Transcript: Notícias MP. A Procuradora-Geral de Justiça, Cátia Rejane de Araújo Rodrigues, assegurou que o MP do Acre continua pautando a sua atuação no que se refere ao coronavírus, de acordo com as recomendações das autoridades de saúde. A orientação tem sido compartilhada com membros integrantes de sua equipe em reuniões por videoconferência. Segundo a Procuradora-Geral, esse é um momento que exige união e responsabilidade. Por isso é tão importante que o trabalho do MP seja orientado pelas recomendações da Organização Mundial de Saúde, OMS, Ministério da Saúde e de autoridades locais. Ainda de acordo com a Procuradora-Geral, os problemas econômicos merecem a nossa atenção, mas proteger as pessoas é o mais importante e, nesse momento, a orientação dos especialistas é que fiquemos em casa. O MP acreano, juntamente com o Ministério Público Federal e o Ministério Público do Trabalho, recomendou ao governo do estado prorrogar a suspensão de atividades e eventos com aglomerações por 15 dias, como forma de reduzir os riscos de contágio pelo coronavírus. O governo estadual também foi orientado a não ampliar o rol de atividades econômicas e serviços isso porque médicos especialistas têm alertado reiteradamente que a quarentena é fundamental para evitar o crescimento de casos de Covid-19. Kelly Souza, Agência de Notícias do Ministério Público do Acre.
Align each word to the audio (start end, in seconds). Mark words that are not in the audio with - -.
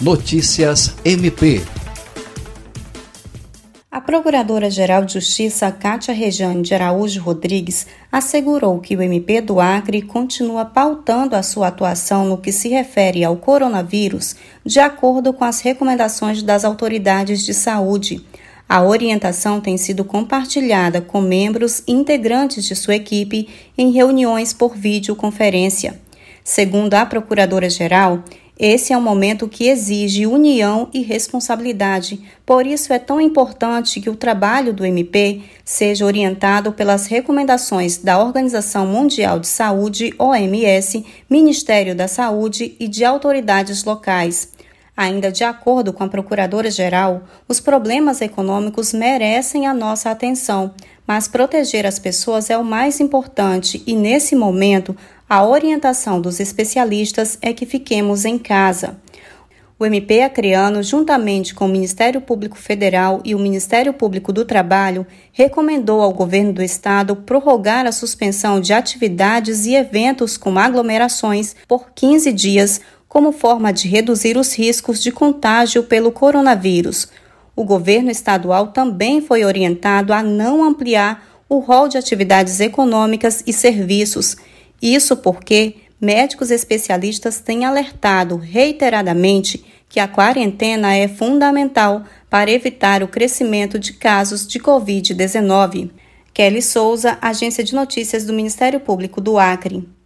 Notícias 0.00 0.94
MP. 1.04 1.60
A 3.90 4.00
Procuradora-Geral 4.00 5.04
de 5.04 5.14
Justiça, 5.14 5.72
Cátia 5.72 6.14
Rejane 6.14 6.62
de 6.62 6.72
Araújo 6.72 7.20
Rodrigues, 7.20 7.84
assegurou 8.12 8.78
que 8.78 8.94
o 8.94 9.02
MP 9.02 9.40
do 9.40 9.58
Acre 9.58 10.00
continua 10.00 10.64
pautando 10.64 11.34
a 11.34 11.42
sua 11.42 11.66
atuação 11.66 12.24
no 12.26 12.38
que 12.38 12.52
se 12.52 12.68
refere 12.68 13.24
ao 13.24 13.38
coronavírus, 13.38 14.36
de 14.64 14.78
acordo 14.78 15.32
com 15.32 15.44
as 15.44 15.60
recomendações 15.62 16.44
das 16.44 16.64
autoridades 16.64 17.44
de 17.44 17.52
saúde. 17.52 18.24
A 18.68 18.80
orientação 18.80 19.60
tem 19.60 19.76
sido 19.76 20.04
compartilhada 20.04 21.00
com 21.00 21.20
membros 21.20 21.82
integrantes 21.88 22.64
de 22.64 22.76
sua 22.76 22.94
equipe 22.94 23.48
em 23.76 23.90
reuniões 23.90 24.52
por 24.52 24.76
videoconferência. 24.76 26.00
Segundo 26.44 26.94
a 26.94 27.04
Procuradora-Geral, 27.04 28.22
esse 28.58 28.92
é 28.92 28.98
um 28.98 29.00
momento 29.00 29.46
que 29.46 29.68
exige 29.68 30.26
união 30.26 30.88
e 30.92 31.00
responsabilidade. 31.00 32.20
Por 32.44 32.66
isso 32.66 32.92
é 32.92 32.98
tão 32.98 33.20
importante 33.20 34.00
que 34.00 34.10
o 34.10 34.16
trabalho 34.16 34.72
do 34.72 34.84
MP 34.84 35.42
seja 35.64 36.04
orientado 36.04 36.72
pelas 36.72 37.06
recomendações 37.06 37.98
da 37.98 38.18
Organização 38.20 38.84
Mundial 38.84 39.38
de 39.38 39.46
Saúde, 39.46 40.12
OMS, 40.18 41.06
Ministério 41.30 41.94
da 41.94 42.08
Saúde 42.08 42.74
e 42.80 42.88
de 42.88 43.04
autoridades 43.04 43.84
locais. 43.84 44.48
Ainda 44.96 45.30
de 45.30 45.44
acordo 45.44 45.92
com 45.92 46.02
a 46.02 46.08
Procuradora-Geral, 46.08 47.22
os 47.46 47.60
problemas 47.60 48.20
econômicos 48.20 48.92
merecem 48.92 49.68
a 49.68 49.72
nossa 49.72 50.10
atenção, 50.10 50.74
mas 51.06 51.28
proteger 51.28 51.86
as 51.86 52.00
pessoas 52.00 52.50
é 52.50 52.58
o 52.58 52.64
mais 52.64 52.98
importante 52.98 53.80
e, 53.86 53.94
nesse 53.94 54.34
momento, 54.34 54.96
a 55.28 55.44
orientação 55.46 56.20
dos 56.20 56.40
especialistas 56.40 57.36
é 57.42 57.52
que 57.52 57.66
fiquemos 57.66 58.24
em 58.24 58.38
casa. 58.38 58.98
O 59.78 59.84
MP 59.84 60.22
acreano, 60.22 60.82
juntamente 60.82 61.54
com 61.54 61.66
o 61.66 61.68
Ministério 61.68 62.20
Público 62.20 62.56
Federal 62.56 63.20
e 63.24 63.34
o 63.34 63.38
Ministério 63.38 63.92
Público 63.92 64.32
do 64.32 64.44
Trabalho, 64.44 65.06
recomendou 65.30 66.00
ao 66.00 66.12
governo 66.12 66.52
do 66.52 66.62
estado 66.62 67.14
prorrogar 67.14 67.86
a 67.86 67.92
suspensão 67.92 68.58
de 68.58 68.72
atividades 68.72 69.66
e 69.66 69.74
eventos 69.74 70.36
com 70.36 70.58
aglomerações 70.58 71.54
por 71.68 71.90
15 71.94 72.32
dias, 72.32 72.80
como 73.06 73.30
forma 73.30 73.72
de 73.72 73.86
reduzir 73.86 74.36
os 74.36 74.54
riscos 74.54 75.00
de 75.00 75.12
contágio 75.12 75.84
pelo 75.84 76.10
coronavírus. 76.10 77.06
O 77.54 77.64
governo 77.64 78.10
estadual 78.10 78.68
também 78.68 79.20
foi 79.20 79.44
orientado 79.44 80.12
a 80.12 80.22
não 80.22 80.64
ampliar 80.64 81.22
o 81.48 81.58
rol 81.58 81.86
de 81.86 81.98
atividades 81.98 82.60
econômicas 82.60 83.44
e 83.46 83.52
serviços 83.52 84.36
isso 84.80 85.16
porque 85.16 85.76
médicos 86.00 86.50
especialistas 86.50 87.40
têm 87.40 87.64
alertado 87.64 88.36
reiteradamente 88.36 89.64
que 89.88 89.98
a 89.98 90.06
quarentena 90.06 90.94
é 90.94 91.08
fundamental 91.08 92.04
para 92.28 92.50
evitar 92.50 93.02
o 93.02 93.08
crescimento 93.08 93.78
de 93.78 93.94
casos 93.94 94.46
de 94.46 94.58
Covid-19. 94.58 95.90
Kelly 96.32 96.62
Souza, 96.62 97.18
Agência 97.20 97.64
de 97.64 97.74
Notícias 97.74 98.24
do 98.24 98.32
Ministério 98.32 98.78
Público 98.78 99.20
do 99.20 99.38
Acre. 99.38 99.97